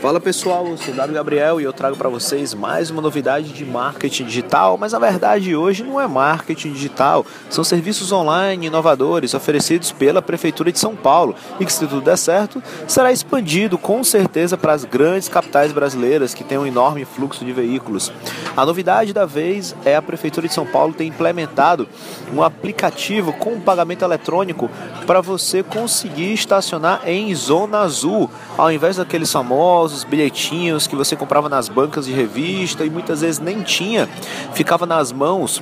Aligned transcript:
Fala 0.00 0.18
pessoal, 0.18 0.66
eu 0.66 0.78
sou 0.78 0.94
W 0.94 1.14
Gabriel 1.14 1.60
e 1.60 1.64
eu 1.64 1.74
trago 1.74 1.94
para 1.94 2.08
vocês 2.08 2.54
mais 2.54 2.88
uma 2.88 3.02
novidade 3.02 3.52
de 3.52 3.66
marketing 3.66 4.24
digital, 4.24 4.78
mas 4.78 4.94
a 4.94 4.98
verdade 4.98 5.54
hoje 5.54 5.84
não 5.84 6.00
é 6.00 6.06
marketing 6.06 6.72
digital, 6.72 7.26
são 7.50 7.62
serviços 7.62 8.10
online 8.10 8.68
inovadores 8.68 9.34
oferecidos 9.34 9.92
pela 9.92 10.22
Prefeitura 10.22 10.72
de 10.72 10.78
São 10.78 10.96
Paulo 10.96 11.34
e 11.60 11.66
que, 11.66 11.72
se 11.72 11.86
tudo 11.86 12.00
der 12.00 12.16
certo, 12.16 12.62
será 12.88 13.12
expandido 13.12 13.76
com 13.76 14.02
certeza 14.02 14.56
para 14.56 14.72
as 14.72 14.86
grandes 14.86 15.28
capitais 15.28 15.70
brasileiras 15.70 16.32
que 16.32 16.44
têm 16.44 16.56
um 16.56 16.66
enorme 16.66 17.04
fluxo 17.04 17.44
de 17.44 17.52
veículos. 17.52 18.10
A 18.56 18.64
novidade 18.64 19.12
da 19.12 19.26
vez 19.26 19.76
é 19.84 19.94
a 19.94 20.00
Prefeitura 20.00 20.48
de 20.48 20.54
São 20.54 20.64
Paulo 20.64 20.94
ter 20.94 21.04
implementado 21.04 21.86
um 22.34 22.42
aplicativo 22.42 23.34
com 23.34 23.60
pagamento 23.60 24.02
eletrônico 24.02 24.70
para 25.06 25.20
você 25.20 25.62
conseguir 25.62 26.32
estacionar 26.32 27.02
em 27.04 27.34
zona 27.34 27.80
azul, 27.80 28.30
ao 28.56 28.72
invés 28.72 28.96
daqueles 28.96 29.30
famosos 29.30 29.89
famosos 29.90 30.04
bilhetinhos 30.04 30.86
que 30.86 30.94
você 30.94 31.16
comprava 31.16 31.48
nas 31.48 31.68
bancas 31.68 32.06
de 32.06 32.12
revista 32.12 32.84
e 32.84 32.90
muitas 32.90 33.22
vezes 33.22 33.40
nem 33.40 33.62
tinha, 33.62 34.08
ficava 34.54 34.86
nas 34.86 35.10
mãos 35.10 35.60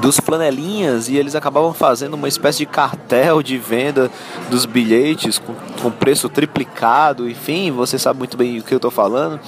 dos 0.00 0.20
flanelinhas 0.20 1.08
e 1.08 1.16
eles 1.16 1.34
acabavam 1.34 1.72
fazendo 1.72 2.14
uma 2.14 2.28
espécie 2.28 2.58
de 2.58 2.66
cartel 2.66 3.42
de 3.42 3.56
venda 3.56 4.10
dos 4.50 4.66
bilhetes 4.66 5.38
com, 5.38 5.54
com 5.80 5.90
preço 5.90 6.28
triplicado, 6.28 7.28
enfim, 7.28 7.70
você 7.70 7.98
sabe 7.98 8.18
muito 8.18 8.36
bem 8.36 8.58
o 8.58 8.62
que 8.62 8.74
eu 8.74 8.76
estou 8.76 8.90
falando. 8.90 9.40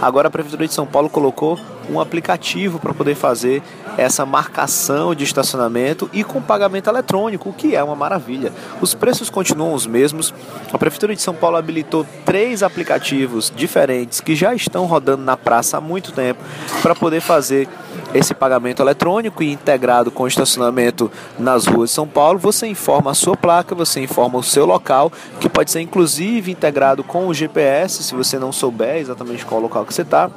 Agora 0.00 0.28
a 0.28 0.30
Prefeitura 0.30 0.66
de 0.66 0.72
São 0.72 0.86
Paulo 0.86 1.10
colocou 1.10 1.58
um 1.88 2.00
aplicativo 2.00 2.78
para 2.78 2.92
poder 2.92 3.14
fazer 3.14 3.62
essa 3.96 4.24
marcação 4.24 5.14
de 5.14 5.24
estacionamento 5.24 6.08
e 6.12 6.22
com 6.22 6.40
pagamento 6.40 6.88
eletrônico, 6.88 7.50
o 7.50 7.52
que 7.52 7.74
é 7.74 7.82
uma 7.82 7.96
maravilha. 7.96 8.52
Os 8.80 8.94
preços 8.94 9.30
continuam 9.30 9.74
os 9.74 9.86
mesmos. 9.86 10.32
A 10.72 10.78
Prefeitura 10.78 11.14
de 11.14 11.22
São 11.22 11.34
Paulo 11.34 11.56
habilitou 11.56 12.06
três 12.24 12.62
aplicativos 12.62 13.52
diferentes 13.54 14.20
que 14.20 14.34
já 14.34 14.54
estão 14.54 14.86
rodando 14.86 15.22
na 15.22 15.36
praça 15.36 15.78
há 15.78 15.80
muito 15.80 16.12
tempo 16.12 16.42
para 16.82 16.94
poder 16.94 17.20
fazer 17.20 17.68
esse 18.14 18.34
pagamento 18.34 18.82
eletrônico 18.82 19.42
e 19.42 19.52
integrado 19.52 20.10
com 20.10 20.24
o 20.24 20.28
estacionamento 20.28 21.10
nas 21.38 21.66
ruas 21.66 21.90
de 21.90 21.94
São 21.94 22.08
Paulo, 22.08 22.38
você 22.38 22.66
informa 22.66 23.12
a 23.12 23.14
sua 23.14 23.36
placa, 23.36 23.74
você 23.74 24.00
informa 24.00 24.38
o 24.38 24.42
seu 24.42 24.66
local, 24.66 25.12
que 25.38 25.48
pode 25.48 25.70
ser 25.70 25.80
inclusive 25.80 26.50
integrado 26.50 27.04
com 27.04 27.28
o 27.28 27.34
GPS, 27.34 28.02
se 28.02 28.14
você 28.14 28.38
não 28.38 28.52
souber 28.52 28.96
exatamente 28.96 29.44
qual 29.44 29.60
local 29.60 29.84
que 29.84 29.94
você 29.94 30.02
está. 30.02 30.30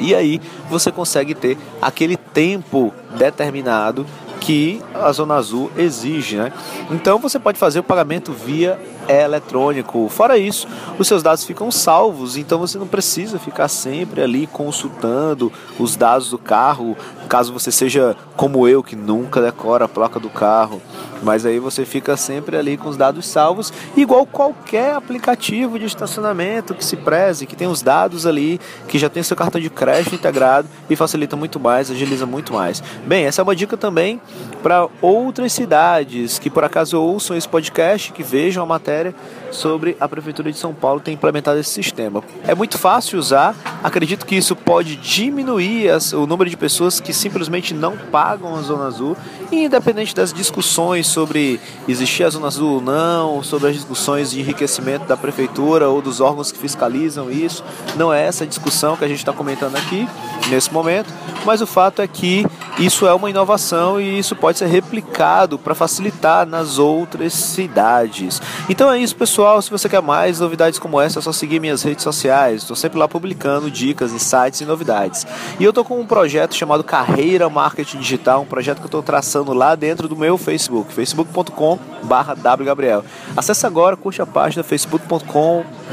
E 0.00 0.14
aí 0.14 0.40
você 0.70 0.90
consegue 0.90 1.34
ter 1.34 1.58
aquele 1.80 2.16
tempo 2.16 2.92
determinado 3.16 4.06
que 4.40 4.80
a 4.94 5.10
Zona 5.12 5.34
Azul 5.34 5.70
exige, 5.76 6.36
né? 6.36 6.52
Então 6.90 7.18
você 7.18 7.38
pode 7.38 7.58
fazer 7.58 7.80
o 7.80 7.82
pagamento 7.82 8.32
via 8.32 8.80
eletrônico. 9.08 10.08
Fora 10.08 10.38
isso, 10.38 10.66
os 10.98 11.08
seus 11.08 11.22
dados 11.22 11.44
ficam 11.44 11.70
salvos, 11.70 12.36
então 12.36 12.58
você 12.58 12.78
não 12.78 12.86
precisa 12.86 13.38
ficar 13.38 13.68
sempre 13.68 14.22
ali 14.22 14.46
consultando 14.46 15.52
os 15.78 15.96
dados 15.96 16.30
do 16.30 16.38
carro, 16.38 16.96
caso 17.28 17.52
você 17.52 17.70
seja 17.70 18.16
como 18.36 18.66
eu 18.66 18.82
que 18.82 18.96
nunca 18.96 19.40
decora 19.40 19.84
a 19.84 19.88
placa 19.88 20.18
do 20.18 20.30
carro. 20.30 20.80
Mas 21.22 21.44
aí 21.44 21.58
você 21.58 21.84
fica 21.84 22.16
sempre 22.16 22.56
ali 22.56 22.76
com 22.76 22.88
os 22.88 22.96
dados 22.96 23.26
salvos, 23.26 23.72
igual 23.96 24.24
qualquer 24.24 24.94
aplicativo 24.94 25.78
de 25.78 25.84
estacionamento 25.84 26.74
que 26.74 26.84
se 26.84 26.96
preze, 26.96 27.46
que 27.46 27.56
tem 27.56 27.66
os 27.66 27.82
dados 27.82 28.24
ali, 28.24 28.60
que 28.86 28.98
já 28.98 29.08
tem 29.08 29.22
seu 29.22 29.36
cartão 29.36 29.60
de 29.60 29.68
crédito 29.68 30.14
integrado 30.14 30.68
e 30.88 30.94
facilita 30.94 31.36
muito 31.36 31.58
mais, 31.58 31.90
agiliza 31.90 32.24
muito 32.24 32.52
mais. 32.52 32.82
Bem, 33.04 33.24
essa 33.24 33.42
é 33.42 33.44
uma 33.44 33.56
dica 33.56 33.76
também 33.76 34.20
para 34.62 34.88
outras 35.02 35.52
cidades 35.52 36.38
que 36.38 36.48
por 36.48 36.64
acaso 36.64 37.00
ouçam 37.00 37.36
esse 37.36 37.48
podcast, 37.48 38.12
que 38.12 38.22
vejam 38.22 38.62
a 38.62 38.66
matéria 38.66 39.14
sobre 39.50 39.96
a 40.00 40.08
Prefeitura 40.08 40.50
de 40.50 40.58
São 40.58 40.74
Paulo 40.74 41.00
ter 41.00 41.12
implementado 41.12 41.58
esse 41.58 41.70
sistema. 41.70 42.22
É 42.46 42.54
muito 42.54 42.78
fácil 42.78 43.18
usar, 43.18 43.54
acredito 43.82 44.26
que 44.26 44.36
isso 44.36 44.54
pode 44.54 44.96
diminuir 44.96 45.90
o 46.14 46.26
número 46.26 46.48
de 46.48 46.56
pessoas 46.56 47.00
que 47.00 47.12
simplesmente 47.12 47.74
não 47.74 47.96
pagam 47.96 48.54
a 48.54 48.62
Zona 48.62 48.86
Azul, 48.86 49.16
independente 49.50 50.14
das 50.14 50.32
discussões 50.32 51.06
sobre 51.06 51.60
existir 51.88 52.24
a 52.24 52.30
Zona 52.30 52.46
Azul 52.46 52.74
ou 52.74 52.80
não, 52.80 53.42
sobre 53.42 53.68
as 53.68 53.74
discussões 53.74 54.30
de 54.30 54.40
enriquecimento 54.40 55.06
da 55.06 55.16
Prefeitura 55.16 55.88
ou 55.88 56.02
dos 56.02 56.20
órgãos 56.20 56.52
que 56.52 56.58
fiscalizam 56.58 57.30
isso, 57.30 57.64
não 57.96 58.12
é 58.12 58.24
essa 58.24 58.46
discussão 58.46 58.96
que 58.96 59.04
a 59.04 59.08
gente 59.08 59.18
está 59.18 59.32
comentando 59.32 59.76
aqui 59.76 60.08
nesse 60.48 60.72
momento, 60.72 61.12
mas 61.44 61.60
o 61.60 61.66
fato 61.66 62.02
é 62.02 62.06
que 62.06 62.46
isso 62.78 63.06
é 63.06 63.14
uma 63.14 63.28
inovação 63.28 64.00
e 64.00 64.18
isso 64.18 64.34
pode 64.36 64.58
ser 64.58 64.66
replicado 64.66 65.58
para 65.58 65.74
facilitar 65.74 66.46
nas 66.46 66.78
outras 66.78 67.32
cidades. 67.32 68.40
Então 68.68 68.88
é 68.90 68.98
isso, 68.98 69.16
pessoal. 69.16 69.60
Se 69.60 69.70
você 69.70 69.88
quer 69.88 70.00
mais 70.00 70.38
novidades 70.38 70.78
como 70.78 71.00
essa, 71.00 71.18
é 71.18 71.22
só 71.22 71.32
seguir 71.32 71.58
minhas 71.60 71.82
redes 71.82 72.04
sociais. 72.04 72.62
Estou 72.62 72.76
sempre 72.76 72.98
lá 72.98 73.08
publicando 73.08 73.70
dicas, 73.70 74.12
insights 74.12 74.60
e 74.60 74.64
novidades. 74.64 75.26
E 75.58 75.64
eu 75.64 75.70
estou 75.70 75.84
com 75.84 76.00
um 76.00 76.06
projeto 76.06 76.54
chamado 76.54 76.84
Carreira 76.84 77.48
Marketing 77.48 77.98
Digital, 77.98 78.42
um 78.42 78.46
projeto 78.46 78.78
que 78.78 78.84
eu 78.84 78.86
estou 78.86 79.02
traçando 79.02 79.52
lá 79.52 79.74
dentro 79.74 80.06
do 80.06 80.16
meu 80.16 80.38
Facebook, 80.38 80.92
facebook.com/wgabriel. 80.92 83.04
Acesse 83.36 83.66
agora, 83.66 83.96
curte 83.96 84.22
a 84.22 84.26
página 84.26 84.62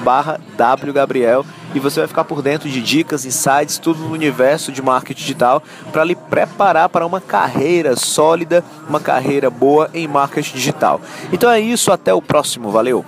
facebook.com/wgabriel 0.03 1.45
e 1.73 1.79
você 1.79 1.99
vai 1.99 2.07
ficar 2.07 2.23
por 2.23 2.41
dentro 2.41 2.69
de 2.69 2.81
dicas, 2.81 3.25
insights, 3.25 3.77
tudo 3.77 3.99
no 3.99 4.13
universo 4.13 4.71
de 4.71 4.81
marketing 4.81 5.19
digital 5.19 5.63
para 5.91 6.03
lhe 6.03 6.15
preparar 6.15 6.89
para 6.89 7.05
uma 7.05 7.19
carreira 7.19 7.95
sólida, 7.95 8.63
uma 8.87 8.99
carreira 8.99 9.49
boa 9.49 9.89
em 9.93 10.07
marketing 10.07 10.55
digital. 10.55 11.01
Então 11.31 11.49
é 11.49 11.59
isso, 11.59 11.91
até 11.91 12.13
o 12.13 12.21
próximo, 12.21 12.71
valeu! 12.71 13.05